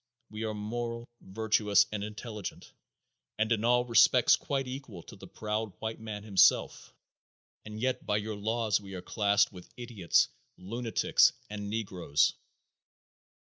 We 0.31 0.45
are 0.45 0.55
moral, 0.55 1.07
virtuous 1.21 1.85
and 1.91 2.03
intelligent, 2.03 2.73
and 3.37 3.51
in 3.51 3.63
all 3.63 3.85
respects 3.85 4.35
quite 4.35 4.67
equal 4.67 5.03
to 5.03 5.15
the 5.15 5.27
proud 5.27 5.73
white 5.77 5.99
man 5.99 6.23
himself, 6.23 6.91
and 7.65 7.79
yet 7.79 8.03
by 8.03 8.17
your 8.17 8.35
laws 8.35 8.81
we 8.81 8.95
are 8.95 9.03
classed 9.03 9.53
with 9.53 9.71
idiots, 9.77 10.29
lunatics 10.57 11.33
and 11.51 11.69
negroes." 11.69 12.33